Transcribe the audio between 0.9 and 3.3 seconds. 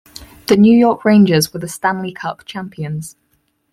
Rangers were the Stanley Cup champions.